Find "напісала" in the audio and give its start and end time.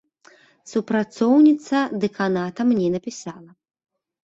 2.97-3.49